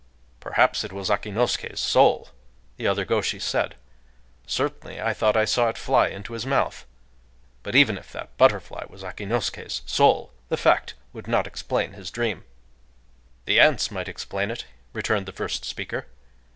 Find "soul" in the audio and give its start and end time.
1.79-2.29, 9.85-10.33